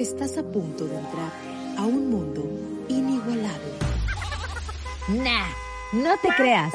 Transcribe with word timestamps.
Estás 0.00 0.38
a 0.38 0.44
punto 0.44 0.86
de 0.86 0.96
entrar 0.96 1.32
a 1.76 1.82
un 1.84 2.08
mundo 2.08 2.44
inigualable. 2.88 3.72
Nah, 5.08 5.48
no 5.92 6.16
te 6.22 6.28
creas. 6.36 6.72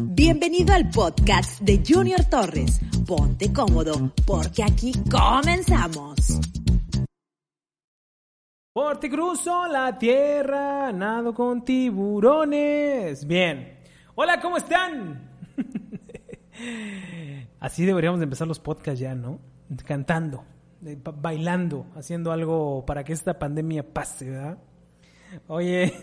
Bienvenido 0.00 0.72
al 0.72 0.88
podcast 0.88 1.60
de 1.60 1.82
Junior 1.86 2.24
Torres. 2.24 2.80
Ponte 3.06 3.52
cómodo 3.52 4.14
porque 4.26 4.62
aquí 4.62 4.94
comenzamos. 5.10 6.40
Por 8.72 8.98
ti 8.98 9.10
cruzo 9.10 9.66
la 9.66 9.98
tierra, 9.98 10.90
nado 10.90 11.34
con 11.34 11.62
tiburones. 11.62 13.26
Bien. 13.26 13.78
Hola, 14.14 14.40
¿cómo 14.40 14.56
están? 14.56 15.36
Así 17.64 17.86
deberíamos 17.86 18.20
de 18.20 18.24
empezar 18.24 18.46
los 18.46 18.58
podcasts 18.58 19.00
ya, 19.00 19.14
¿no? 19.14 19.38
Cantando, 19.86 20.44
ba- 21.02 21.14
bailando, 21.16 21.86
haciendo 21.96 22.30
algo 22.30 22.84
para 22.84 23.04
que 23.04 23.14
esta 23.14 23.38
pandemia 23.38 23.82
pase, 23.94 24.28
¿verdad? 24.28 24.58
Oye, 25.48 25.94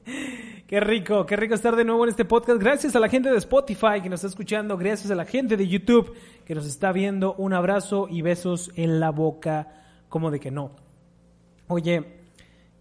qué 0.66 0.80
rico, 0.80 1.26
qué 1.26 1.36
rico 1.36 1.54
estar 1.54 1.76
de 1.76 1.84
nuevo 1.84 2.04
en 2.04 2.08
este 2.08 2.24
podcast. 2.24 2.58
Gracias 2.58 2.96
a 2.96 3.00
la 3.00 3.10
gente 3.10 3.30
de 3.30 3.36
Spotify 3.36 4.00
que 4.02 4.08
nos 4.08 4.20
está 4.20 4.28
escuchando, 4.28 4.78
gracias 4.78 5.10
a 5.10 5.14
la 5.14 5.26
gente 5.26 5.58
de 5.58 5.68
YouTube 5.68 6.14
que 6.46 6.54
nos 6.54 6.64
está 6.64 6.90
viendo. 6.90 7.34
Un 7.34 7.52
abrazo 7.52 8.08
y 8.08 8.22
besos 8.22 8.72
en 8.74 8.98
la 8.98 9.10
boca, 9.10 9.84
como 10.08 10.30
de 10.30 10.40
que 10.40 10.50
no. 10.50 10.72
Oye, 11.68 12.20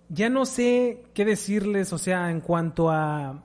ya 0.08 0.30
no 0.30 0.46
sé 0.46 1.04
qué 1.14 1.26
decirles, 1.26 1.92
o 1.92 1.98
sea, 1.98 2.32
en 2.32 2.40
cuanto 2.40 2.90
a... 2.90 3.44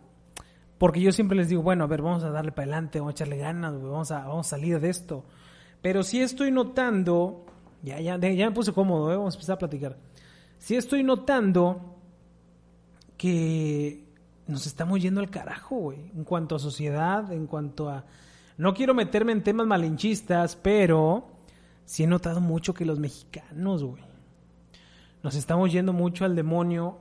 Porque 0.78 1.00
yo 1.00 1.12
siempre 1.12 1.36
les 1.36 1.48
digo, 1.48 1.62
bueno, 1.62 1.84
a 1.84 1.86
ver, 1.88 2.02
vamos 2.02 2.22
a 2.22 2.30
darle 2.30 2.52
para 2.52 2.62
adelante, 2.62 3.00
vamos 3.00 3.12
a 3.12 3.16
echarle 3.16 3.36
ganas, 3.36 3.72
vamos 3.82 4.10
a, 4.10 4.26
vamos 4.26 4.46
a 4.46 4.50
salir 4.50 4.80
de 4.80 4.88
esto. 4.88 5.24
Pero 5.82 6.02
sí 6.02 6.20
estoy 6.20 6.50
notando, 6.50 7.44
ya, 7.82 8.00
ya, 8.00 8.16
ya 8.16 8.48
me 8.48 8.54
puse 8.54 8.72
cómodo, 8.72 9.12
¿eh? 9.12 9.16
vamos 9.16 9.34
a 9.34 9.36
empezar 9.36 9.54
a 9.56 9.58
platicar. 9.58 9.96
Sí 10.58 10.76
estoy 10.76 11.02
notando 11.02 11.96
que 13.16 14.04
nos 14.46 14.66
estamos 14.66 15.02
yendo 15.02 15.20
al 15.20 15.30
carajo, 15.30 15.76
güey, 15.76 16.10
en 16.14 16.24
cuanto 16.24 16.56
a 16.56 16.58
sociedad, 16.58 17.30
en 17.32 17.46
cuanto 17.46 17.90
a... 17.90 18.04
No 18.56 18.74
quiero 18.74 18.94
meterme 18.94 19.32
en 19.32 19.42
temas 19.42 19.66
malinchistas, 19.66 20.56
pero 20.56 21.28
sí 21.84 22.04
he 22.04 22.06
notado 22.06 22.40
mucho 22.40 22.74
que 22.74 22.84
los 22.84 22.98
mexicanos, 22.98 23.84
güey, 23.84 24.02
nos 25.22 25.34
estamos 25.34 25.72
yendo 25.72 25.92
mucho 25.92 26.24
al 26.24 26.36
demonio. 26.36 26.98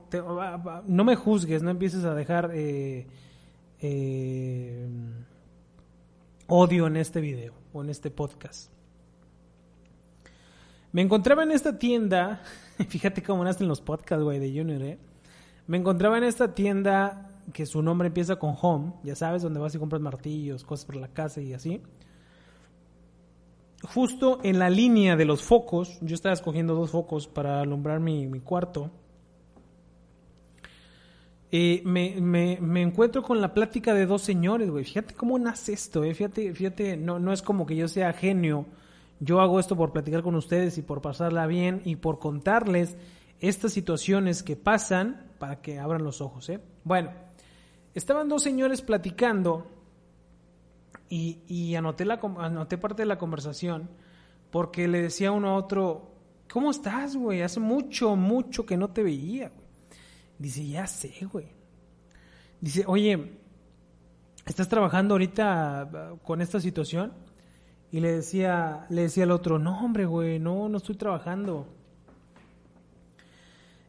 No 0.86 1.04
me 1.04 1.16
juzgues, 1.16 1.62
no 1.62 1.70
empieces 1.70 2.04
a 2.04 2.14
dejar 2.14 2.50
eh, 2.52 3.06
eh, 3.80 4.88
odio 6.46 6.86
en 6.86 6.96
este 6.96 7.20
video 7.20 7.54
o 7.72 7.82
en 7.82 7.90
este 7.90 8.10
podcast. 8.10 8.70
Me 10.90 11.02
encontraba 11.02 11.42
en 11.42 11.50
esta 11.50 11.78
tienda, 11.78 12.42
fíjate 12.88 13.22
cómo 13.22 13.44
nacen 13.44 13.68
los 13.68 13.80
podcasts, 13.80 14.24
güey, 14.24 14.38
de 14.38 14.58
Junior, 14.58 14.82
¿eh? 14.82 14.98
Me 15.66 15.76
encontraba 15.76 16.16
en 16.16 16.24
esta 16.24 16.54
tienda 16.54 17.42
que 17.52 17.66
su 17.66 17.82
nombre 17.82 18.08
empieza 18.08 18.36
con 18.36 18.54
Home, 18.60 18.94
ya 19.04 19.14
sabes, 19.14 19.42
donde 19.42 19.60
vas 19.60 19.74
y 19.74 19.78
compras 19.78 20.00
martillos, 20.00 20.64
cosas 20.64 20.86
para 20.86 21.00
la 21.00 21.08
casa 21.08 21.42
y 21.42 21.52
así. 21.52 21.82
Justo 23.82 24.40
en 24.42 24.58
la 24.58 24.70
línea 24.70 25.14
de 25.16 25.24
los 25.24 25.42
focos, 25.42 25.98
yo 26.00 26.14
estaba 26.14 26.32
escogiendo 26.32 26.74
dos 26.74 26.90
focos 26.90 27.28
para 27.28 27.60
alumbrar 27.60 28.00
mi, 28.00 28.26
mi 28.26 28.40
cuarto. 28.40 28.90
Eh, 31.50 31.80
me, 31.84 32.20
me- 32.20 32.58
me 32.60 32.82
encuentro 32.82 33.22
con 33.22 33.40
la 33.40 33.54
plática 33.54 33.94
de 33.94 34.04
dos 34.06 34.22
señores, 34.22 34.68
güey. 34.70 34.84
Fíjate 34.84 35.14
cómo 35.14 35.38
nace 35.38 35.72
esto, 35.72 36.04
eh. 36.04 36.14
Fíjate, 36.14 36.52
fíjate, 36.54 36.96
no, 36.96 37.18
no 37.18 37.32
es 37.32 37.40
como 37.42 37.64
que 37.66 37.74
yo 37.76 37.88
sea 37.88 38.12
genio. 38.12 38.66
Yo 39.20 39.40
hago 39.40 39.58
esto 39.58 39.74
por 39.76 39.92
platicar 39.92 40.22
con 40.22 40.34
ustedes 40.34 40.76
y 40.78 40.82
por 40.82 41.00
pasarla 41.00 41.46
bien 41.46 41.80
y 41.84 41.96
por 41.96 42.18
contarles 42.18 42.96
estas 43.40 43.72
situaciones 43.72 44.42
que 44.42 44.56
pasan 44.56 45.26
para 45.38 45.60
que 45.62 45.78
abran 45.78 46.04
los 46.04 46.20
ojos, 46.20 46.48
eh. 46.50 46.60
Bueno, 46.84 47.10
estaban 47.94 48.28
dos 48.28 48.42
señores 48.42 48.82
platicando 48.82 49.66
y, 51.08 51.38
y 51.48 51.74
anoté, 51.74 52.04
la, 52.04 52.14
anoté 52.38 52.76
parte 52.78 53.02
de 53.02 53.06
la 53.06 53.18
conversación 53.18 53.88
porque 54.50 54.88
le 54.88 55.02
decía 55.02 55.32
uno 55.32 55.50
a 55.50 55.54
otro, 55.56 56.10
¿cómo 56.52 56.70
estás, 56.70 57.16
güey? 57.16 57.42
Hace 57.42 57.60
mucho, 57.60 58.16
mucho 58.16 58.66
que 58.66 58.76
no 58.76 58.88
te 58.90 59.02
veía, 59.02 59.48
güey. 59.48 59.67
Dice, 60.38 60.66
ya 60.66 60.86
sé, 60.86 61.12
güey. 61.30 61.48
Dice, 62.60 62.84
oye, 62.86 63.32
¿estás 64.46 64.68
trabajando 64.68 65.14
ahorita 65.14 65.80
ah, 65.80 66.14
con 66.22 66.40
esta 66.40 66.60
situación? 66.60 67.12
Y 67.90 68.00
le 68.00 68.12
decía, 68.12 68.86
le 68.90 69.02
decía 69.02 69.24
al 69.24 69.30
otro, 69.30 69.58
no, 69.58 69.84
hombre, 69.84 70.04
güey, 70.04 70.38
no, 70.38 70.68
no 70.68 70.76
estoy 70.76 70.96
trabajando. 70.96 71.66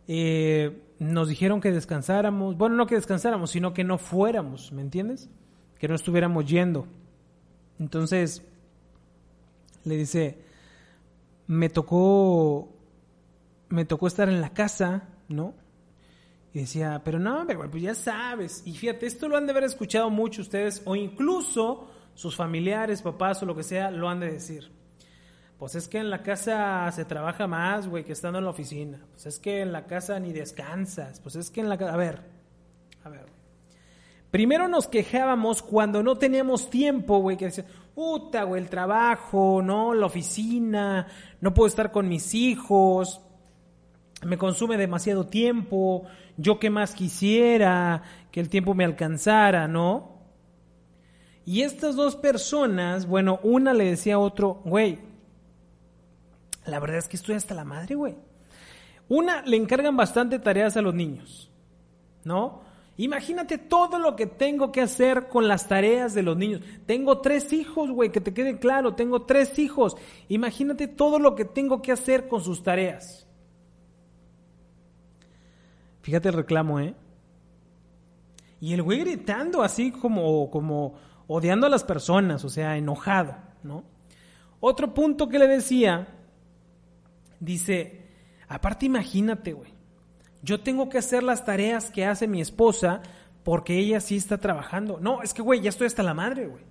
Eh, 0.08 0.82
nos 1.00 1.30
dijeron 1.30 1.62
que 1.62 1.72
descansáramos, 1.72 2.58
bueno, 2.58 2.76
no 2.76 2.88
que 2.88 2.96
descansáramos, 2.96 3.52
sino 3.52 3.74
que 3.74 3.84
no 3.84 3.98
fuéramos, 3.98 4.72
¿me 4.72 4.82
entiendes? 4.82 5.30
Que 5.78 5.88
no 5.88 5.96
estuviéramos 5.96 6.46
yendo. 6.46 6.88
Entonces, 7.78 8.44
le 9.84 9.98
dice, 9.98 10.42
me 11.48 11.70
tocó, 11.70 12.70
me 13.70 13.86
tocó 13.86 14.08
estar 14.08 14.30
en 14.30 14.42
la 14.42 14.54
casa, 14.54 15.10
¿no? 15.28 15.54
Y 16.54 16.60
decía, 16.62 17.02
pero 17.04 17.20
no, 17.20 17.42
hombre, 17.42 17.58
pues 17.70 17.84
ya 17.84 17.94
sabes. 17.94 18.64
Y 18.66 18.74
fíjate, 18.74 19.06
esto 19.06 19.28
lo 19.28 19.38
han 19.38 19.46
de 19.46 19.52
haber 19.52 19.66
escuchado 19.66 20.10
mucho 20.10 20.42
ustedes, 20.42 20.82
o 20.86 20.96
incluso 20.96 21.90
sus 22.16 22.36
familiares, 22.36 23.02
papás 23.02 23.42
o 23.44 23.46
lo 23.46 23.56
que 23.56 23.64
sea, 23.64 23.92
lo 23.92 24.10
han 24.10 24.20
de 24.20 24.32
decir. 24.32 24.72
Pues 25.60 25.76
es 25.76 25.88
que 25.88 26.00
en 26.00 26.10
la 26.10 26.24
casa 26.24 26.90
se 26.92 27.06
trabaja 27.06 27.46
más, 27.46 27.88
güey, 27.88 28.04
que 28.04 28.14
estando 28.14 28.40
en 28.40 28.46
la 28.46 28.52
oficina. 28.52 29.06
Pues 29.12 29.26
es 29.26 29.40
que 29.40 29.62
en 29.62 29.72
la 29.72 29.86
casa 29.86 30.20
ni 30.20 30.32
descansas. 30.32 31.20
Pues 31.20 31.36
es 31.36 31.52
que 31.52 31.60
en 31.62 31.70
la 31.70 31.78
casa... 31.78 31.94
A 31.94 31.98
ver, 31.98 32.22
a 33.04 33.10
ver. 33.10 33.26
Primero 34.32 34.68
nos 34.68 34.88
quejábamos 34.88 35.62
cuando 35.62 36.02
no 36.02 36.16
teníamos 36.16 36.70
tiempo, 36.70 37.20
güey, 37.20 37.36
que 37.36 37.46
decía, 37.46 37.66
puta, 37.94 38.44
güey, 38.44 38.62
el 38.62 38.70
trabajo, 38.70 39.62
¿no? 39.62 39.94
La 39.94 40.06
oficina, 40.06 41.08
no 41.42 41.54
puedo 41.54 41.68
estar 41.68 41.92
con 41.92 42.08
mis 42.08 42.34
hijos, 42.34 43.22
me 44.24 44.38
consume 44.38 44.78
demasiado 44.78 45.28
tiempo, 45.28 46.06
yo 46.38 46.60
que 46.60 46.70
más 46.70 46.94
quisiera 46.94 48.04
que 48.32 48.40
el 48.40 48.50
tiempo 48.50 48.74
me 48.74 48.86
alcanzara, 48.86 49.68
¿no? 49.68 50.20
Y 51.46 51.62
estas 51.62 51.96
dos 51.96 52.16
personas, 52.16 53.08
bueno, 53.08 53.40
una 53.44 53.74
le 53.74 53.86
decía 53.86 54.16
a 54.16 54.20
otro, 54.20 54.62
güey, 54.66 55.00
la 56.66 56.80
verdad 56.80 56.98
es 56.98 57.08
que 57.08 57.18
estoy 57.18 57.36
hasta 57.36 57.56
la 57.56 57.66
madre, 57.66 57.96
güey. 57.96 58.16
Una, 59.08 59.42
le 59.42 59.58
encargan 59.58 59.98
bastante 59.98 60.38
tareas 60.38 60.78
a 60.78 60.82
los 60.82 60.94
niños, 60.94 61.50
¿no? 62.24 62.62
Imagínate 62.98 63.58
todo 63.58 63.98
lo 63.98 64.18
que 64.18 64.28
tengo 64.28 64.74
que 64.74 64.82
hacer 64.82 65.30
con 65.30 65.48
las 65.48 65.70
tareas 65.70 66.14
de 66.14 66.22
los 66.22 66.36
niños. 66.36 66.62
Tengo 66.86 67.22
tres 67.22 67.54
hijos, 67.54 67.90
güey, 67.90 68.12
que 68.12 68.20
te 68.20 68.34
quede 68.34 68.60
claro, 68.60 68.94
tengo 68.94 69.22
tres 69.22 69.58
hijos. 69.58 69.96
Imagínate 70.28 70.88
todo 70.88 71.18
lo 71.18 71.34
que 71.34 71.46
tengo 71.46 71.82
que 71.82 71.94
hacer 71.94 72.28
con 72.28 72.44
sus 72.44 72.62
tareas. 72.62 73.29
Fíjate 76.02 76.30
el 76.30 76.36
reclamo, 76.36 76.80
¿eh? 76.80 76.96
Y 78.62 78.74
el 78.74 78.84
güey 78.84 79.00
gritando 79.00 79.64
así 79.64 79.92
como, 79.92 80.50
como 80.50 80.96
odiando 81.28 81.68
a 81.68 81.70
las 81.70 81.84
personas, 81.84 82.44
o 82.44 82.50
sea, 82.50 82.78
enojado, 82.78 83.36
¿no? 83.64 83.84
Otro 84.60 84.94
punto 84.94 85.30
que 85.30 85.40
le 85.40 85.48
decía, 85.48 86.08
dice, 87.40 88.08
aparte 88.48 88.86
imagínate, 88.86 89.54
güey, 89.54 89.74
yo 90.42 90.62
tengo 90.62 90.90
que 90.90 90.98
hacer 90.98 91.24
las 91.24 91.46
tareas 91.46 91.92
que 91.92 92.06
hace 92.06 92.28
mi 92.28 92.42
esposa 92.42 93.02
porque 93.44 93.78
ella 93.78 94.00
sí 94.00 94.18
está 94.18 94.38
trabajando. 94.38 95.00
No, 95.00 95.22
es 95.22 95.34
que, 95.34 95.42
güey, 95.42 95.62
ya 95.62 95.70
estoy 95.70 95.88
hasta 95.88 96.04
la 96.04 96.14
madre, 96.14 96.48
güey. 96.48 96.64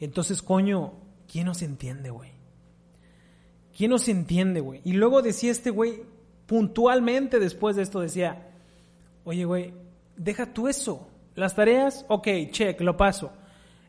Entonces, 0.00 0.42
coño, 0.42 0.94
¿quién 1.30 1.46
nos 1.46 1.62
entiende, 1.62 2.10
güey? 2.10 2.32
¿Quién 3.76 3.90
nos 3.90 4.08
entiende, 4.08 4.60
güey? 4.60 4.80
Y 4.84 4.92
luego 4.92 5.22
decía 5.22 5.50
este 5.50 5.70
güey, 5.70 6.02
puntualmente 6.46 7.38
después 7.38 7.76
de 7.76 7.82
esto 7.82 8.00
decía, 8.00 8.48
oye, 9.24 9.44
güey, 9.44 9.74
deja 10.16 10.52
tú 10.52 10.68
eso. 10.68 11.08
Las 11.34 11.54
tareas, 11.54 12.06
ok, 12.08 12.28
check, 12.50 12.80
lo 12.80 12.96
paso. 12.96 13.32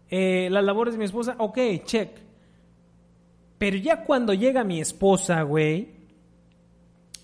Eh, 0.09 0.50
las 0.51 0.63
labores 0.63 0.94
de 0.94 0.98
mi 1.00 1.06
esposa, 1.06 1.36
ok, 1.38 1.57
check. 1.86 2.09
Pero 3.57 3.77
ya 3.77 4.04
cuando 4.04 4.33
llega 4.33 4.63
mi 4.63 4.81
esposa, 4.81 5.42
güey, 5.44 5.89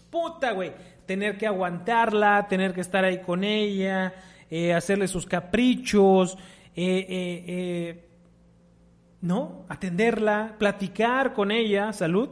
puta, 0.09 0.51
güey, 0.51 0.71
tener 1.05 1.37
que 1.37 1.47
aguantarla, 1.47 2.47
tener 2.47 2.73
que 2.73 2.81
estar 2.81 3.03
ahí 3.03 3.19
con 3.19 3.43
ella, 3.43 4.13
eh, 4.49 4.73
hacerle 4.73 5.07
sus 5.07 5.25
caprichos, 5.25 6.37
eh, 6.75 8.03
¿no? 9.21 9.65
Atenderla, 9.69 10.55
platicar 10.57 11.33
con 11.33 11.51
ella, 11.51 11.93
salud. 11.93 12.29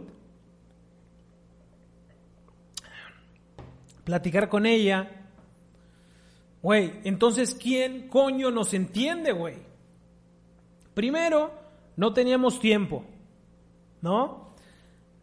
Platicar 4.03 4.49
con 4.49 4.65
ella. 4.65 5.09
Güey, 6.61 6.99
entonces, 7.03 7.55
¿quién 7.55 8.07
coño 8.07 8.51
nos 8.51 8.73
entiende, 8.73 9.31
güey? 9.31 9.55
Primero, 10.93 11.51
no 11.95 12.13
teníamos 12.13 12.59
tiempo, 12.59 13.03
¿no? 14.01 14.51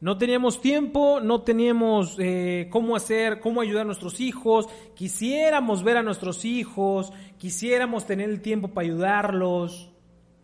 No 0.00 0.16
teníamos 0.16 0.60
tiempo, 0.60 1.18
no 1.20 1.42
teníamos 1.42 2.16
eh, 2.18 2.68
cómo 2.70 2.94
hacer, 2.94 3.40
cómo 3.40 3.60
ayudar 3.60 3.82
a 3.82 3.86
nuestros 3.86 4.20
hijos, 4.20 4.68
quisiéramos 4.94 5.82
ver 5.82 5.96
a 5.96 6.04
nuestros 6.04 6.44
hijos, 6.44 7.12
quisiéramos 7.36 8.06
tener 8.06 8.30
el 8.30 8.40
tiempo 8.40 8.68
para 8.68 8.86
ayudarlos, 8.86 9.90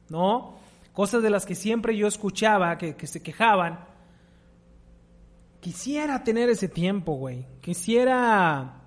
¿no? 0.08 0.56
Cosas 0.92 1.22
de 1.22 1.30
las 1.30 1.46
que 1.46 1.54
siempre 1.54 1.96
yo 1.96 2.08
escuchaba, 2.08 2.76
que, 2.78 2.96
que 2.96 3.06
se 3.06 3.22
quejaban. 3.22 3.93
Quisiera 5.64 6.22
tener 6.22 6.50
ese 6.50 6.68
tiempo, 6.68 7.14
güey. 7.14 7.46
Quisiera 7.62 8.82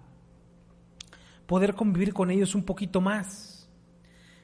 poder 1.47 1.74
convivir 1.74 2.13
con 2.13 2.29
ellos 2.29 2.53
un 2.53 2.62
poquito 2.62 3.01
más. 3.01 3.68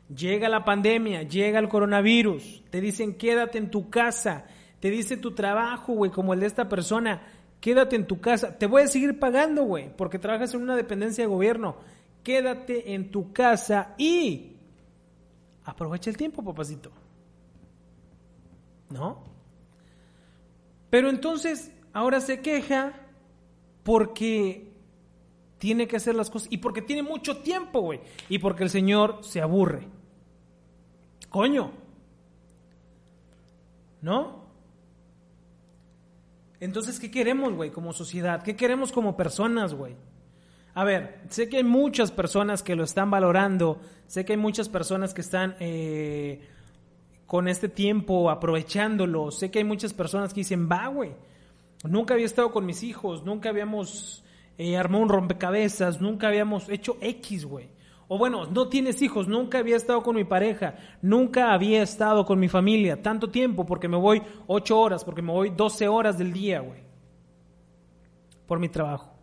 Llega 0.09 0.50
la 0.50 0.65
pandemia, 0.65 1.21
llega 1.21 1.59
el 1.59 1.69
coronavirus, 1.69 2.63
te 2.71 2.81
dicen 2.81 3.19
quédate 3.19 3.59
en 3.59 3.69
tu 3.69 3.91
casa, 3.91 4.47
te 4.80 4.89
dice 4.89 5.15
tu 5.15 5.35
trabajo, 5.35 5.94
güey, 5.94 6.09
como 6.09 6.33
el 6.33 6.39
de 6.39 6.47
esta 6.47 6.68
persona, 6.68 7.21
quédate 7.59 7.97
en 7.97 8.07
tu 8.07 8.19
casa, 8.19 8.57
te 8.57 8.65
voy 8.65 8.81
a 8.81 8.88
seguir 8.88 9.19
pagando, 9.19 9.65
güey, 9.65 9.95
porque 9.95 10.18
trabajas 10.18 10.56
en 10.56 10.63
una 10.63 10.75
dependencia 10.75 11.24
de 11.24 11.29
gobierno, 11.29 11.75
quédate 12.24 12.95
en 12.95 13.12
tu 13.12 13.31
casa 13.31 13.94
y 14.00 14.56
aprovecha 15.65 16.09
el 16.09 16.18
tiempo, 16.18 16.44
papacito. 16.44 16.91
¿No? 18.89 19.24
Pero 20.89 21.12
entonces, 21.12 21.71
ahora 21.93 22.19
se 22.19 22.41
queja 22.41 22.93
porque 23.83 24.71
tiene 25.57 25.87
que 25.87 25.95
hacer 25.95 26.15
las 26.15 26.29
cosas 26.29 26.49
y 26.51 26.57
porque 26.57 26.81
tiene 26.81 27.03
mucho 27.03 27.37
tiempo, 27.37 27.79
güey, 27.81 28.01
y 28.27 28.39
porque 28.39 28.63
el 28.63 28.69
Señor 28.69 29.19
se 29.21 29.39
aburre. 29.39 29.87
Coño. 31.29 31.71
¿No? 34.01 34.43
Entonces, 36.59 36.99
¿qué 36.99 37.09
queremos, 37.09 37.53
güey, 37.53 37.71
como 37.71 37.93
sociedad? 37.93 38.43
¿Qué 38.43 38.55
queremos 38.55 38.91
como 38.91 39.15
personas, 39.15 39.73
güey? 39.73 39.95
A 40.73 40.83
ver, 40.83 41.21
sé 41.29 41.47
que 41.47 41.57
hay 41.57 41.63
muchas 41.63 42.11
personas 42.11 42.63
que 42.63 42.75
lo 42.75 42.83
están 42.83 43.11
valorando, 43.11 43.79
sé 44.07 44.25
que 44.25 44.33
hay 44.33 44.39
muchas 44.39 44.69
personas 44.69 45.13
que 45.13 45.21
están 45.21 45.55
eh, 45.59 46.41
con 47.25 47.47
este 47.47 47.69
tiempo 47.69 48.29
aprovechándolo, 48.29 49.31
sé 49.31 49.51
que 49.51 49.59
hay 49.59 49.65
muchas 49.65 49.93
personas 49.93 50.33
que 50.33 50.41
dicen, 50.41 50.67
va, 50.71 50.87
güey, 50.87 51.11
nunca 51.83 52.13
había 52.13 52.25
estado 52.25 52.51
con 52.51 52.65
mis 52.65 52.83
hijos, 52.83 53.24
nunca 53.24 53.50
habíamos 53.50 54.24
eh, 54.57 54.77
armado 54.77 55.03
un 55.03 55.09
rompecabezas, 55.09 56.01
nunca 56.01 56.27
habíamos 56.27 56.69
hecho 56.69 56.97
X, 57.01 57.45
güey. 57.45 57.69
O 58.07 58.18
bueno, 58.18 58.45
no 58.45 58.68
tienes 58.68 59.01
hijos, 59.01 59.27
nunca 59.27 59.59
había 59.59 59.75
estado 59.75 60.03
con 60.03 60.15
mi 60.15 60.24
pareja, 60.24 60.75
nunca 61.01 61.53
había 61.53 61.81
estado 61.81 62.25
con 62.25 62.39
mi 62.39 62.47
familia 62.47 63.01
tanto 63.01 63.30
tiempo 63.30 63.65
porque 63.65 63.88
me 63.88 63.97
voy 63.97 64.21
ocho 64.47 64.80
horas, 64.80 65.03
porque 65.03 65.21
me 65.21 65.31
voy 65.31 65.50
doce 65.50 65.88
horas 65.88 66.18
del 66.18 66.31
día, 66.31 66.59
güey. 66.59 66.83
Por 68.45 68.59
mi 68.59 68.69
trabajo. 68.69 69.13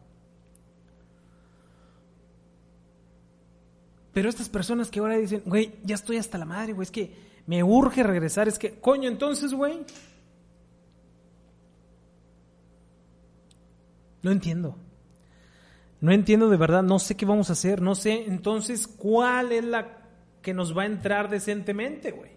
Pero 4.12 4.28
estas 4.28 4.48
personas 4.48 4.90
que 4.90 4.98
ahora 4.98 5.16
dicen, 5.16 5.42
güey, 5.44 5.72
ya 5.84 5.94
estoy 5.94 6.16
hasta 6.16 6.38
la 6.38 6.44
madre, 6.44 6.72
güey, 6.72 6.84
es 6.84 6.90
que 6.90 7.14
me 7.46 7.62
urge 7.62 8.02
regresar, 8.02 8.48
es 8.48 8.58
que, 8.58 8.80
coño, 8.80 9.08
entonces, 9.08 9.54
güey. 9.54 9.84
No 14.22 14.30
entiendo. 14.30 14.76
No 16.00 16.12
entiendo 16.12 16.48
de 16.48 16.56
verdad, 16.56 16.82
no 16.82 16.98
sé 16.98 17.16
qué 17.16 17.26
vamos 17.26 17.50
a 17.50 17.52
hacer, 17.52 17.82
no 17.82 17.94
sé 17.94 18.24
entonces 18.26 18.86
cuál 18.86 19.52
es 19.52 19.64
la 19.64 19.98
que 20.40 20.54
nos 20.54 20.76
va 20.76 20.82
a 20.82 20.86
entrar 20.86 21.28
decentemente, 21.28 22.10
güey. 22.10 22.30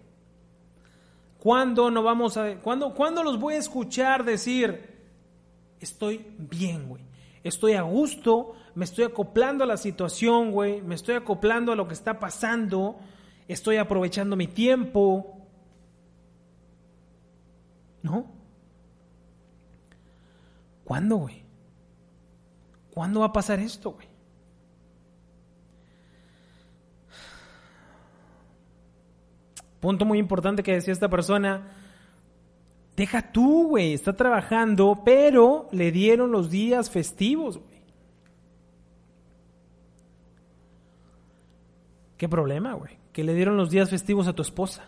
¿Cuándo 1.38 1.90
no 1.90 2.02
vamos 2.02 2.36
a 2.36 2.56
cuándo 2.56 2.94
cuándo 2.94 3.22
los 3.22 3.38
voy 3.38 3.54
a 3.54 3.58
escuchar 3.58 4.24
decir 4.24 4.94
estoy 5.80 6.26
bien, 6.38 6.88
güey? 6.88 7.02
Estoy 7.42 7.74
a 7.74 7.82
gusto, 7.82 8.54
me 8.74 8.84
estoy 8.84 9.04
acoplando 9.04 9.64
a 9.64 9.66
la 9.66 9.76
situación, 9.76 10.52
güey, 10.52 10.80
me 10.82 10.94
estoy 10.94 11.14
acoplando 11.14 11.72
a 11.72 11.76
lo 11.76 11.86
que 11.86 11.94
está 11.94 12.18
pasando, 12.18 12.98
estoy 13.48 13.76
aprovechando 13.76 14.36
mi 14.36 14.46
tiempo. 14.46 15.30
¿No? 18.02 18.26
¿Cuándo, 20.84 21.16
güey? 21.16 21.43
¿Cuándo 22.94 23.20
va 23.20 23.26
a 23.26 23.32
pasar 23.32 23.58
esto, 23.58 23.90
güey? 23.90 24.06
Punto 29.80 30.04
muy 30.04 30.18
importante 30.18 30.62
que 30.62 30.74
decía 30.74 30.92
esta 30.92 31.10
persona. 31.10 31.72
Deja 32.96 33.32
tú, 33.32 33.70
güey, 33.70 33.94
está 33.94 34.12
trabajando, 34.12 35.02
pero 35.04 35.68
le 35.72 35.90
dieron 35.90 36.30
los 36.30 36.50
días 36.50 36.88
festivos, 36.88 37.58
güey. 37.58 37.82
¿Qué 42.16 42.28
problema, 42.28 42.74
güey? 42.74 42.96
Que 43.12 43.24
le 43.24 43.34
dieron 43.34 43.56
los 43.56 43.70
días 43.70 43.90
festivos 43.90 44.28
a 44.28 44.34
tu 44.34 44.42
esposa. 44.42 44.84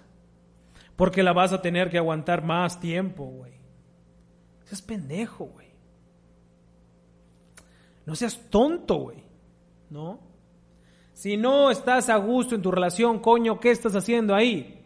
Porque 0.95 1.25
la 1.25 1.33
vas 1.33 1.53
a 1.53 1.61
tener 1.61 1.91
que 1.91 1.99
aguantar 1.99 2.45
más 2.45 2.79
tiempo, 2.79 3.25
güey. 3.25 3.55
Eso 4.65 4.77
es 4.77 4.83
pendejo, 4.83 5.47
güey. 5.47 5.67
No 8.07 8.15
seas 8.15 8.41
tonto, 8.49 8.95
güey. 8.97 9.23
¿No? 9.91 10.21
Si 11.13 11.37
no 11.37 11.71
estás 11.71 12.09
a 12.09 12.17
gusto 12.17 12.55
en 12.55 12.63
tu 12.63 12.71
relación, 12.71 13.19
coño, 13.19 13.59
¿qué 13.61 13.71
estás 13.71 13.95
haciendo 13.95 14.35
ahí? 14.35 14.85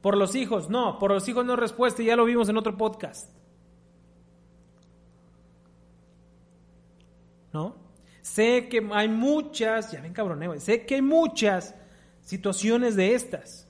Por 0.00 0.16
los 0.16 0.34
hijos, 0.34 0.68
no, 0.68 0.98
por 0.98 1.12
los 1.12 1.28
hijos 1.28 1.44
no 1.44 1.54
es 1.54 1.58
respuesta, 1.58 2.02
ya 2.02 2.16
lo 2.16 2.24
vimos 2.24 2.48
en 2.48 2.56
otro 2.56 2.76
podcast. 2.76 3.30
¿No? 7.52 7.76
Sé 8.22 8.68
que 8.68 8.86
hay 8.92 9.08
muchas, 9.08 9.90
ya 9.90 10.00
ven 10.00 10.12
cabrón, 10.12 10.44
güey, 10.44 10.60
sé 10.60 10.84
que 10.84 10.96
hay 10.96 11.02
muchas 11.02 11.74
situaciones 12.22 12.94
de 12.94 13.14
estas. 13.14 13.66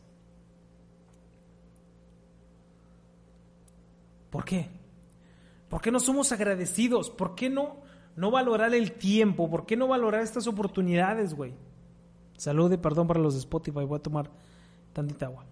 ¿Por 4.31 4.45
qué? 4.45 4.69
¿Por 5.69 5.81
qué 5.81 5.91
no 5.91 6.01
somos 6.01 6.33
agradecidos? 6.33 7.11
¿Por 7.11 7.35
qué 7.35 7.49
no 7.49 7.88
no 8.19 8.33
valorar 8.33 8.75
el 8.75 8.93
tiempo, 8.93 9.49
¿por 9.49 9.65
qué 9.65 9.77
no 9.77 9.87
valorar 9.87 10.23
estas 10.23 10.49
oportunidades, 10.49 11.35
güey? 11.35 11.55
Salud 12.37 12.73
y 12.73 12.77
perdón 12.77 13.07
para 13.07 13.21
los 13.21 13.35
de 13.35 13.41
Spotify, 13.41 13.85
voy 13.85 13.97
a 13.97 14.03
tomar 14.03 14.29
tantita 14.93 15.27
agua. 15.27 15.45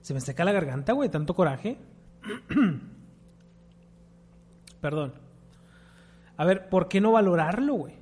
Se 0.00 0.14
me 0.14 0.20
seca 0.20 0.44
la 0.44 0.52
garganta, 0.52 0.92
güey, 0.92 1.08
tanto 1.08 1.34
coraje. 1.34 1.76
perdón. 4.80 5.14
A 6.36 6.44
ver, 6.44 6.68
¿por 6.68 6.88
qué 6.88 7.00
no 7.00 7.12
valorarlo, 7.12 7.74
güey? 7.74 7.99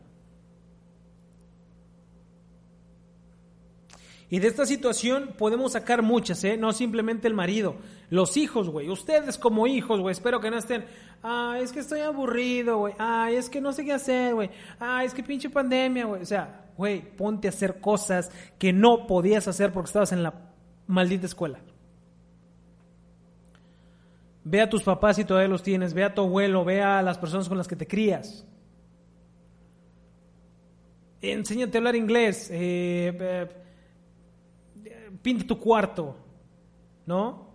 Y 4.31 4.41
de 4.41 4.49
esta 4.49 4.67
situación 4.67 5.35
podemos 5.39 5.73
sacar 5.73 6.03
muchas, 6.03 6.45
¿eh? 6.45 6.59
No 6.59 6.73
simplemente 6.73 7.27
el 7.27 7.35
marido. 7.35 7.77
Los 8.11 8.37
hijos, 8.37 8.69
güey. 8.69 8.91
Ustedes 8.91 9.39
como 9.39 9.67
hijos, 9.67 10.01
güey. 10.01 10.13
Espero 10.13 10.41
que 10.41 10.51
no 10.51 10.59
estén. 10.59 10.85
Ah, 11.23 11.57
es 11.61 11.73
que 11.73 11.81
estoy 11.81 12.01
aburrido, 12.01 12.79
güey. 12.79 12.95
Ay, 12.99 13.37
es 13.37 13.49
que 13.49 13.63
no 13.63 13.73
sé 13.73 13.87
qué 13.87 13.95
hacer, 13.95 14.35
güey. 14.35 14.51
Ay, 14.79 15.07
es 15.07 15.15
que 15.15 15.23
pinche 15.23 15.49
pandemia, 15.49 16.05
güey. 16.05 16.23
O 16.23 16.27
sea, 16.27 16.67
güey, 16.77 17.01
ponte 17.17 17.49
a 17.49 17.51
hacer 17.51 17.81
cosas 17.81 18.31
que 18.59 18.71
no 18.71 19.07
podías 19.07 19.49
hacer 19.49 19.73
porque 19.73 19.89
estabas 19.89 20.13
en 20.13 20.23
la 20.23 20.35
maldita 20.87 21.25
escuela. 21.25 21.61
Ve 24.45 24.61
a 24.61 24.69
tus 24.69 24.83
papás 24.83 25.17
si 25.17 25.25
todavía 25.25 25.49
los 25.49 25.63
tienes. 25.63 25.95
Ve 25.95 26.05
a 26.05 26.13
tu 26.13 26.21
abuelo. 26.21 26.67
Ve 26.67 26.83
a 26.83 27.01
las 27.01 27.17
personas 27.17 27.49
con 27.49 27.57
las 27.57 27.67
que 27.67 27.77
te 27.77 27.87
crías. 27.87 28.47
Enséñate 31.23 31.77
a 31.77 31.81
hablar 31.81 31.97
inglés. 31.97 32.51
Eh, 32.51 33.17
eh 33.19 33.49
pinta 35.29 35.47
tu 35.47 35.59
cuarto, 35.59 36.17
¿no? 37.05 37.49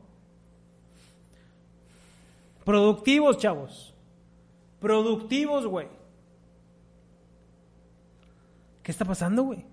Productivos, 2.64 3.40
chavos. 3.40 3.96
Productivos, 4.80 5.66
güey. 5.66 5.88
¿Qué 8.84 8.92
está 8.92 9.06
pasando, 9.06 9.42
güey? 9.42 9.66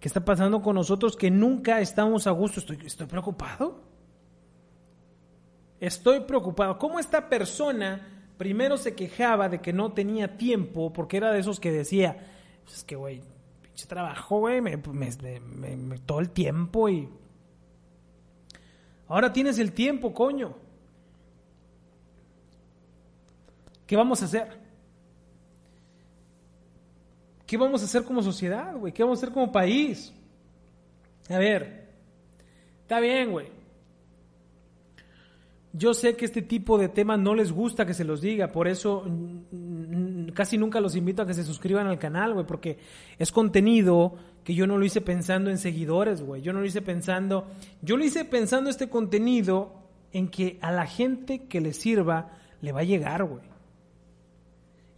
¿Qué 0.00 0.08
está 0.08 0.24
pasando 0.24 0.62
con 0.62 0.74
nosotros 0.74 1.16
que 1.16 1.30
nunca 1.30 1.82
estamos 1.82 2.26
a 2.26 2.30
gusto? 2.30 2.60
Estoy, 2.60 2.78
estoy 2.86 3.06
preocupado. 3.06 3.82
Estoy 5.80 6.20
preocupado. 6.20 6.78
¿Cómo 6.78 6.98
esta 6.98 7.28
persona 7.28 8.30
primero 8.38 8.78
se 8.78 8.94
quejaba 8.94 9.50
de 9.50 9.60
que 9.60 9.74
no 9.74 9.92
tenía 9.92 10.38
tiempo 10.38 10.94
porque 10.94 11.18
era 11.18 11.30
de 11.30 11.40
esos 11.40 11.60
que 11.60 11.72
decía, 11.72 12.26
es 12.66 12.84
que, 12.84 12.96
güey, 12.96 13.20
trabajo, 13.86 14.40
güey, 14.40 14.60
me, 14.60 14.78
todo 16.06 16.20
el 16.20 16.30
tiempo 16.30 16.88
y... 16.88 17.08
Ahora 19.06 19.32
tienes 19.32 19.58
el 19.58 19.72
tiempo, 19.72 20.12
coño. 20.12 20.54
¿Qué 23.86 23.96
vamos 23.96 24.20
a 24.20 24.26
hacer? 24.26 24.68
¿qué 27.48 27.56
vamos 27.56 27.80
a 27.80 27.86
hacer 27.86 28.04
como 28.04 28.22
sociedad, 28.22 28.76
güey? 28.76 28.92
¿Qué 28.92 29.02
vamos 29.02 29.18
a 29.18 29.20
hacer 29.20 29.32
como 29.32 29.50
país? 29.50 30.12
A 31.30 31.38
ver, 31.38 31.88
está 32.82 33.00
bien, 33.00 33.32
güey. 33.32 33.48
Yo 35.72 35.94
sé 35.94 36.14
que 36.14 36.26
este 36.26 36.42
tipo 36.42 36.76
de 36.76 36.90
temas 36.90 37.18
no 37.18 37.34
les 37.34 37.50
gusta 37.50 37.86
que 37.86 37.94
se 37.94 38.04
los 38.04 38.20
diga, 38.20 38.52
por 38.52 38.68
eso 38.68 39.06
casi 40.34 40.58
nunca 40.58 40.80
los 40.80 40.96
invito 40.96 41.22
a 41.22 41.26
que 41.26 41.34
se 41.34 41.44
suscriban 41.44 41.86
al 41.86 41.98
canal, 41.98 42.34
güey, 42.34 42.46
porque 42.46 42.78
es 43.18 43.32
contenido 43.32 44.14
que 44.44 44.54
yo 44.54 44.66
no 44.66 44.78
lo 44.78 44.84
hice 44.84 45.00
pensando 45.00 45.50
en 45.50 45.58
seguidores, 45.58 46.22
güey. 46.22 46.42
Yo 46.42 46.52
no 46.52 46.60
lo 46.60 46.66
hice 46.66 46.82
pensando, 46.82 47.46
yo 47.82 47.96
lo 47.96 48.04
hice 48.04 48.24
pensando 48.24 48.70
este 48.70 48.88
contenido 48.88 49.74
en 50.12 50.28
que 50.28 50.58
a 50.62 50.72
la 50.72 50.86
gente 50.86 51.46
que 51.46 51.60
le 51.60 51.72
sirva 51.72 52.30
le 52.60 52.72
va 52.72 52.80
a 52.80 52.84
llegar, 52.84 53.24
güey. 53.24 53.42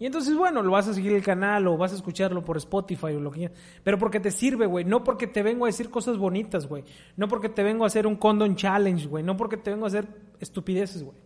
Y 0.00 0.06
entonces, 0.06 0.34
bueno, 0.34 0.62
lo 0.62 0.70
vas 0.70 0.88
a 0.88 0.94
seguir 0.94 1.12
el 1.12 1.22
canal 1.22 1.66
o 1.66 1.76
vas 1.76 1.92
a 1.92 1.96
escucharlo 1.96 2.42
por 2.42 2.56
Spotify 2.56 3.08
o 3.08 3.20
lo 3.20 3.30
que 3.30 3.40
quieras. 3.40 3.58
Pero 3.84 3.98
porque 3.98 4.18
te 4.18 4.30
sirve, 4.30 4.64
güey. 4.64 4.82
No 4.82 5.04
porque 5.04 5.26
te 5.26 5.42
vengo 5.42 5.66
a 5.66 5.68
decir 5.68 5.90
cosas 5.90 6.16
bonitas, 6.16 6.66
güey. 6.66 6.84
No 7.18 7.28
porque 7.28 7.50
te 7.50 7.62
vengo 7.62 7.84
a 7.84 7.88
hacer 7.88 8.06
un 8.06 8.16
condon 8.16 8.56
challenge, 8.56 9.06
güey. 9.08 9.22
No 9.22 9.36
porque 9.36 9.58
te 9.58 9.70
vengo 9.70 9.84
a 9.84 9.88
hacer 9.88 10.08
estupideces, 10.40 11.02
güey. 11.02 11.18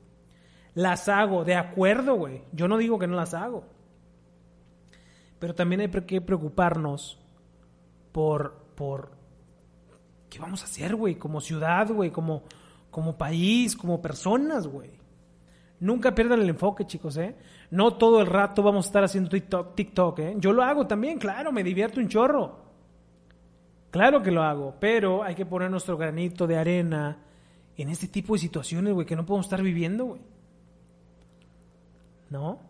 Las 0.74 1.08
hago, 1.08 1.44
de 1.44 1.54
acuerdo, 1.54 2.16
güey. 2.16 2.42
Yo 2.50 2.66
no 2.66 2.76
digo 2.76 2.98
que 2.98 3.06
no 3.06 3.14
las 3.14 3.32
hago. 3.32 3.64
Pero 5.38 5.54
también 5.54 5.80
hay 5.80 5.88
que 5.88 6.20
preocuparnos 6.20 7.18
por, 8.12 8.54
por, 8.74 9.10
¿qué 10.30 10.38
vamos 10.38 10.62
a 10.62 10.64
hacer, 10.64 10.94
güey? 10.94 11.16
Como 11.16 11.40
ciudad, 11.40 11.88
güey. 11.90 12.10
Como, 12.10 12.44
como 12.90 13.18
país, 13.18 13.76
como 13.76 14.00
personas, 14.00 14.66
güey. 14.66 14.90
Nunca 15.80 16.14
pierdan 16.14 16.40
el 16.40 16.48
enfoque, 16.48 16.86
chicos, 16.86 17.16
¿eh? 17.16 17.36
No 17.70 17.94
todo 17.94 18.20
el 18.20 18.26
rato 18.26 18.62
vamos 18.62 18.86
a 18.86 18.88
estar 18.88 19.04
haciendo 19.04 19.28
TikTok, 19.28 19.74
TikTok, 19.74 20.18
¿eh? 20.20 20.34
Yo 20.38 20.52
lo 20.52 20.62
hago 20.62 20.86
también, 20.86 21.18
claro, 21.18 21.52
me 21.52 21.64
divierto 21.64 22.00
un 22.00 22.08
chorro. 22.08 22.64
Claro 23.90 24.22
que 24.22 24.30
lo 24.30 24.42
hago, 24.42 24.76
pero 24.80 25.22
hay 25.22 25.34
que 25.34 25.44
poner 25.44 25.70
nuestro 25.70 25.96
granito 25.96 26.46
de 26.46 26.56
arena 26.56 27.18
en 27.76 27.88
este 27.88 28.08
tipo 28.08 28.34
de 28.34 28.38
situaciones, 28.38 28.94
güey, 28.94 29.06
que 29.06 29.16
no 29.16 29.26
podemos 29.26 29.46
estar 29.46 29.62
viviendo, 29.62 30.04
güey. 30.04 30.20
¿No? 32.30 32.60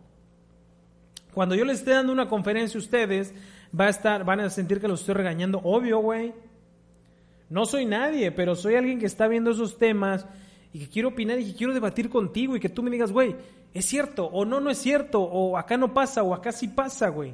Cuando 1.35 1.53
yo 1.53 1.65
les 1.65 1.79
esté 1.79 1.91
dando 1.91 2.13
una 2.13 2.29
conferencia 2.29 2.77
a 2.77 2.81
ustedes, 2.81 3.33
va 3.77 3.87
a 3.87 3.89
estar, 3.89 4.23
van 4.23 4.39
a 4.39 4.49
sentir 4.49 4.79
que 4.79 4.87
los 4.87 5.01
estoy 5.01 5.15
regañando, 5.15 5.59
obvio, 5.65 5.99
güey. 5.99 6.33
No 7.49 7.65
soy 7.65 7.85
nadie, 7.85 8.31
pero 8.31 8.55
soy 8.55 8.75
alguien 8.75 8.99
que 8.99 9.05
está 9.05 9.27
viendo 9.27 9.51
esos 9.51 9.77
temas 9.77 10.25
y 10.71 10.79
que 10.79 10.87
quiero 10.87 11.09
opinar 11.09 11.37
y 11.37 11.51
que 11.51 11.57
quiero 11.57 11.73
debatir 11.73 12.09
contigo 12.09 12.55
y 12.55 12.61
que 12.61 12.69
tú 12.69 12.81
me 12.81 12.89
digas, 12.89 13.11
güey, 13.11 13.35
¿es 13.73 13.85
cierto 13.85 14.27
o 14.27 14.45
no, 14.45 14.61
no 14.61 14.69
es 14.69 14.77
cierto? 14.77 15.21
O 15.21 15.57
acá 15.57 15.75
no 15.75 15.93
pasa 15.93 16.23
o 16.23 16.33
acá 16.33 16.53
sí 16.53 16.69
pasa, 16.69 17.09
güey. 17.09 17.33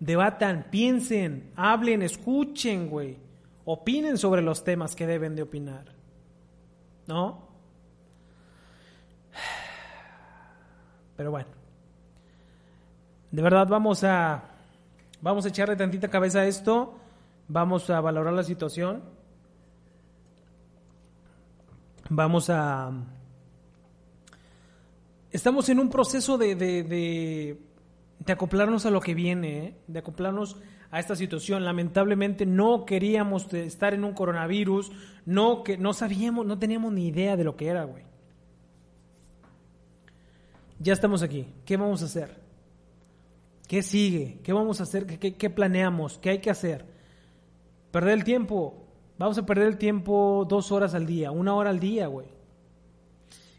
Debatan, 0.00 0.68
piensen, 0.70 1.50
hablen, 1.56 2.00
escuchen, 2.00 2.88
güey. 2.88 3.18
Opinen 3.66 4.16
sobre 4.16 4.40
los 4.40 4.64
temas 4.64 4.96
que 4.96 5.06
deben 5.06 5.36
de 5.36 5.42
opinar. 5.42 5.92
¿No? 7.06 7.45
Pero 11.16 11.30
bueno. 11.30 11.48
De 13.30 13.42
verdad 13.42 13.66
vamos 13.68 14.04
a 14.04 14.44
vamos 15.20 15.44
a 15.44 15.48
echarle 15.48 15.76
tantita 15.76 16.08
cabeza 16.08 16.40
a 16.40 16.46
esto. 16.46 16.98
Vamos 17.48 17.88
a 17.90 18.00
valorar 18.00 18.32
la 18.32 18.42
situación 18.42 19.16
vamos 22.08 22.50
a... 22.50 22.92
Estamos 25.30 25.68
en 25.68 25.80
un 25.80 25.90
proceso 25.90 26.38
de, 26.38 26.54
de, 26.54 27.58
acoplarnos 28.26 28.86
a 28.86 28.90
lo 28.90 29.00
que 29.00 29.14
viene, 29.14 29.58
¿eh? 29.58 29.74
de 29.86 29.98
acoplarnos 29.98 30.56
a 30.90 30.98
esta 30.98 31.14
situación. 31.14 31.64
Lamentablemente 31.64 32.46
no 32.46 32.86
queríamos 32.86 33.52
estar 33.52 33.92
en 33.92 34.04
un 34.04 34.14
coronavirus, 34.14 34.92
no, 35.26 35.62
que, 35.62 35.76
no 35.76 35.92
sabíamos, 35.92 36.46
no 36.46 36.58
teníamos 36.58 36.92
ni 36.92 37.08
idea 37.08 37.36
de 37.36 37.44
lo 37.44 37.56
que 37.56 37.68
era, 37.68 37.84
güey. 37.84 38.04
Ya 40.78 40.92
estamos 40.92 41.22
aquí. 41.22 41.46
¿Qué 41.64 41.76
vamos 41.76 42.02
a 42.02 42.06
hacer? 42.06 42.36
¿Qué 43.66 43.82
sigue? 43.82 44.40
¿Qué 44.42 44.52
vamos 44.52 44.80
a 44.80 44.84
hacer? 44.84 45.06
¿Qué, 45.06 45.34
qué 45.34 45.50
planeamos? 45.50 46.18
¿Qué 46.18 46.30
hay 46.30 46.38
que 46.38 46.50
hacer? 46.50 46.84
¿Perder 47.90 48.14
el 48.14 48.24
tiempo? 48.24 48.86
Vamos 49.18 49.38
a 49.38 49.46
perder 49.46 49.68
el 49.68 49.78
tiempo 49.78 50.46
dos 50.48 50.70
horas 50.70 50.94
al 50.94 51.06
día, 51.06 51.30
una 51.30 51.54
hora 51.54 51.70
al 51.70 51.80
día, 51.80 52.06
güey. 52.06 52.28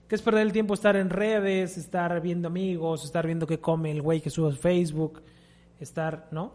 ¿Qué 0.08 0.16
es 0.16 0.22
perder 0.22 0.44
el 0.44 0.54
tiempo? 0.54 0.74
Estar 0.74 0.96
en 0.96 1.10
redes, 1.10 1.78
estar 1.78 2.22
viendo 2.22 2.48
amigos, 2.48 3.04
estar 3.04 3.26
viendo 3.26 3.48
qué 3.48 3.60
come 3.60 3.92
el 3.92 4.02
güey 4.02 4.22
que 4.22 4.30
sube 4.30 4.54
a 4.54 4.56
Facebook, 4.56 5.22
estar, 5.80 6.28
¿no? 6.32 6.54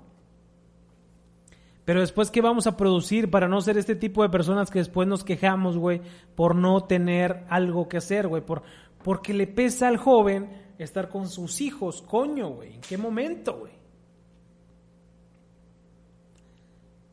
Pero 1.85 2.00
después, 2.00 2.31
¿qué 2.31 2.40
vamos 2.40 2.69
a 2.69 2.76
producir 2.76 3.28
para 3.28 3.49
no 3.49 3.61
ser 3.61 3.76
este 3.76 3.97
tipo 3.97 4.23
de 4.23 4.28
personas 4.28 4.71
que 4.71 4.78
después 4.78 5.09
nos 5.09 5.25
quejamos, 5.25 5.76
güey, 5.76 6.00
por 6.37 6.54
no 6.54 6.85
tener 6.85 7.45
algo 7.49 7.88
que 7.88 7.97
hacer, 7.97 8.28
güey? 8.28 8.42
Por, 8.42 8.62
porque 9.02 9.35
le 9.35 9.47
pesa 9.47 9.88
al 9.88 9.97
joven 9.97 10.49
estar 10.78 11.09
con 11.09 11.28
sus 11.28 11.61
hijos, 11.61 12.02
coño, 12.02 12.50
güey. 12.50 12.75
¿En 12.75 12.80
qué 12.80 12.99
momento, 12.99 13.59
güey? 13.59 13.73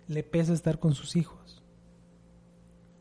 Le 0.07 0.23
pesa 0.23 0.53
estar 0.53 0.79
con 0.79 0.95
sus 0.95 1.15
hijos. 1.15 1.63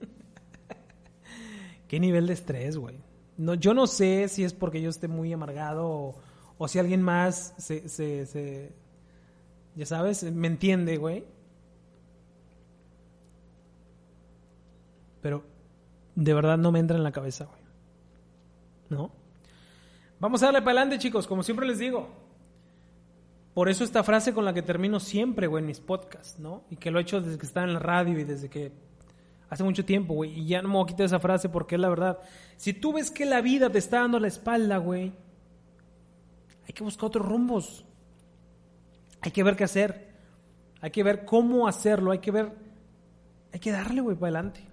¿Qué 1.89 2.01
nivel 2.01 2.27
de 2.27 2.35
estrés, 2.35 2.77
güey? 2.77 2.97
No, 3.37 3.55
yo 3.55 3.73
no 3.73 3.87
sé 3.87 4.29
si 4.29 4.45
es 4.45 4.53
porque 4.53 4.83
yo 4.83 4.91
esté 4.91 5.09
muy 5.09 5.33
amargado 5.33 6.17
o, 6.59 6.69
si 6.69 6.79
alguien 6.79 7.03
más 7.03 7.55
se, 7.57 7.89
se, 7.89 8.27
se, 8.27 8.73
ya 9.77 9.87
sabes, 9.87 10.25
me 10.25 10.49
entiende, 10.49 10.97
güey. 10.97 11.25
Pero 15.23 15.45
de 16.15 16.35
verdad 16.35 16.59
no 16.59 16.73
me 16.73 16.81
entra 16.81 16.97
en 16.97 17.05
la 17.05 17.13
cabeza, 17.13 17.45
güey. 17.45 17.58
¿No? 18.91 19.11
Vamos 20.21 20.43
a 20.43 20.47
darle 20.47 20.61
para 20.61 20.81
adelante, 20.81 20.99
chicos, 20.99 21.27
como 21.27 21.43
siempre 21.43 21.67
les 21.67 21.79
digo. 21.79 22.09
Por 23.55 23.69
eso 23.69 23.85
esta 23.85 24.03
frase 24.05 24.33
con 24.33 24.45
la 24.45 24.55
que 24.55 24.63
termino 24.63 25.01
siempre, 25.01 25.47
güey, 25.47 25.63
en 25.63 25.67
mis 25.67 25.81
podcasts, 25.81 26.39
¿no? 26.39 26.65
Y 26.71 26.77
que 26.77 26.91
lo 26.91 26.99
he 26.99 27.03
hecho 27.03 27.21
desde 27.21 27.39
que 27.39 27.47
estaba 27.47 27.67
en 27.67 27.75
la 27.75 27.81
radio 27.81 28.19
y 28.19 28.25
desde 28.25 28.49
que 28.49 28.73
hace 29.51 29.65
mucho 29.65 29.85
tiempo, 29.85 30.15
güey, 30.15 30.41
y 30.41 30.47
ya 30.47 30.63
no 30.63 30.69
me 30.69 30.75
voy 30.75 30.85
a 30.85 30.87
quitar 30.87 31.07
esa 31.07 31.19
frase 31.19 31.49
porque 31.49 31.75
es 31.75 31.81
la 31.81 31.89
verdad. 31.89 32.19
Si 32.57 32.73
tú 32.73 32.93
ves 32.93 33.11
que 33.11 33.27
la 33.27 33.41
vida 33.41 33.71
te 33.71 33.79
está 33.79 34.01
dando 34.01 34.21
la 34.21 34.29
espalda, 34.29 34.77
güey, 34.79 35.13
hay 36.67 36.75
que 36.75 36.85
buscar 36.85 37.07
otros 37.07 37.27
rumbos. 37.27 37.85
Hay 39.23 39.31
que 39.31 39.43
ver 39.43 39.57
qué 39.57 39.65
hacer. 39.65 40.09
Hay 40.81 40.91
que 40.91 41.03
ver 41.03 41.25
cómo 41.25 41.67
hacerlo. 41.67 42.11
Hay 42.11 42.19
que 42.19 42.31
ver. 42.31 42.53
Hay 43.53 43.59
que 43.59 43.73
darle, 43.73 44.03
güey, 44.03 44.17
para 44.17 44.39
adelante. 44.39 44.68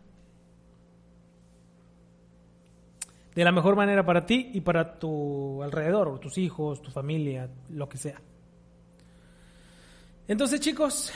De 3.35 3.43
la 3.43 3.51
mejor 3.51 3.75
manera 3.75 4.05
para 4.05 4.25
ti 4.25 4.51
y 4.53 4.61
para 4.61 4.97
tu 4.97 5.61
alrededor, 5.61 6.19
tus 6.19 6.37
hijos, 6.37 6.81
tu 6.81 6.89
familia, 6.89 7.49
lo 7.69 7.89
que 7.89 7.97
sea. 7.97 8.21
Entonces, 10.27 10.59
chicos, 10.61 11.11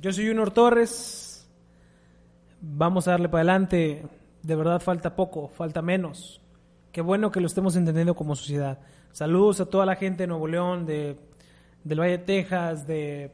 yo 0.00 0.12
soy 0.12 0.28
Junior 0.28 0.50
Torres 0.52 1.24
vamos 2.66 3.06
a 3.06 3.12
darle 3.12 3.28
para 3.28 3.40
adelante, 3.40 4.06
de 4.42 4.56
verdad 4.56 4.80
falta 4.80 5.14
poco, 5.14 5.48
falta 5.48 5.82
menos. 5.82 6.40
Qué 6.92 7.00
bueno 7.00 7.30
que 7.30 7.40
lo 7.40 7.46
estemos 7.46 7.76
entendiendo 7.76 8.14
como 8.14 8.36
sociedad. 8.36 8.78
Saludos 9.12 9.60
a 9.60 9.66
toda 9.66 9.84
la 9.86 9.96
gente 9.96 10.24
de 10.24 10.26
Nuevo 10.28 10.46
León, 10.46 10.86
de, 10.86 11.18
del 11.82 12.00
Valle 12.00 12.18
de 12.18 12.24
Texas, 12.24 12.86
de 12.86 13.32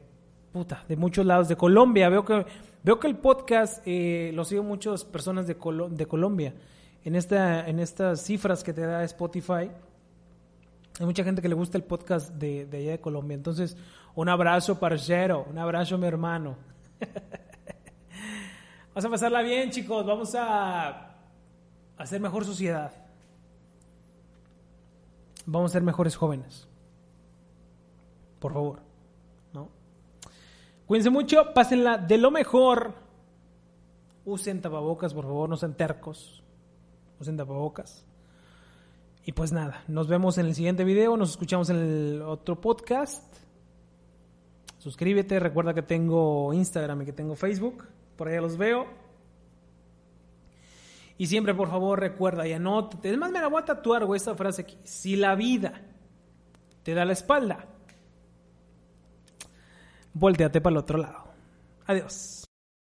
puta, 0.51 0.83
de 0.87 0.95
muchos 0.95 1.25
lados, 1.25 1.47
de 1.47 1.55
Colombia. 1.55 2.09
Veo 2.09 2.25
que, 2.25 2.45
veo 2.83 2.99
que 2.99 3.07
el 3.07 3.17
podcast 3.17 3.81
eh, 3.85 4.31
lo 4.33 4.43
siguen 4.43 4.65
muchas 4.65 5.05
personas 5.05 5.47
de, 5.47 5.55
de 5.91 6.05
Colombia. 6.05 6.53
En, 7.03 7.15
esta, 7.15 7.67
en 7.67 7.79
estas 7.79 8.21
cifras 8.21 8.63
que 8.63 8.73
te 8.73 8.81
da 8.81 9.03
Spotify, 9.03 9.71
hay 10.99 11.05
mucha 11.05 11.23
gente 11.23 11.41
que 11.41 11.49
le 11.49 11.55
gusta 11.55 11.77
el 11.77 11.83
podcast 11.83 12.29
de, 12.35 12.67
allá 12.71 12.91
de 12.91 12.99
Colombia. 12.99 13.35
Entonces, 13.35 13.75
un 14.13 14.29
abrazo, 14.29 14.79
parcero, 14.79 15.47
un 15.49 15.57
abrazo, 15.57 15.97
mi 15.97 16.05
hermano. 16.05 16.57
Vamos 18.93 19.05
a 19.05 19.09
pasarla 19.09 19.41
bien, 19.41 19.71
chicos. 19.71 20.05
Vamos 20.05 20.35
a 20.35 21.15
hacer 21.97 22.21
mejor 22.21 22.45
sociedad. 22.45 22.91
Vamos 25.45 25.71
a 25.71 25.73
ser 25.73 25.81
mejores 25.81 26.15
jóvenes. 26.15 26.67
Por 28.39 28.53
favor. 28.53 28.79
¿No? 29.53 29.69
Cuídense 30.85 31.09
mucho, 31.09 31.53
pásenla 31.53 31.97
de 31.97 32.17
lo 32.17 32.31
mejor. 32.31 32.93
Usen 34.25 34.61
tapabocas, 34.61 35.13
por 35.13 35.23
favor, 35.23 35.49
no 35.49 35.57
sean 35.57 35.73
tercos. 35.73 36.43
Usen 37.21 37.37
tapabocas. 37.37 38.03
Y 39.23 39.33
pues 39.33 39.51
nada, 39.51 39.83
nos 39.87 40.07
vemos 40.07 40.39
en 40.39 40.47
el 40.47 40.55
siguiente 40.55 40.83
video, 40.83 41.15
nos 41.15 41.29
escuchamos 41.29 41.69
en 41.69 41.75
el 41.77 42.21
otro 42.23 42.59
podcast. 42.59 43.23
Suscríbete, 44.79 45.39
recuerda 45.39 45.75
que 45.75 45.83
tengo 45.83 46.51
Instagram 46.51 47.03
y 47.03 47.05
que 47.05 47.13
tengo 47.13 47.35
Facebook 47.35 47.85
por 48.17 48.27
allá 48.27 48.41
los 48.41 48.57
veo. 48.57 48.87
Y 51.19 51.27
siempre, 51.27 51.53
por 51.53 51.69
favor, 51.69 51.99
recuerda 51.99 52.47
y 52.47 52.53
anótate. 52.53 53.11
Es 53.11 53.17
más, 53.19 53.31
me 53.31 53.39
la 53.39 53.47
voy 53.47 53.61
a 53.61 53.65
tatuar, 53.65 54.07
esta 54.15 54.33
frase 54.33 54.63
aquí. 54.63 54.79
Si 54.83 55.15
la 55.15 55.35
vida 55.35 55.79
te 56.81 56.95
da 56.95 57.05
la 57.05 57.13
espalda, 57.13 57.67
volteate 60.15 60.59
para 60.61 60.71
el 60.71 60.77
otro 60.77 60.97
lado. 60.97 61.25
Adiós. 61.85 62.50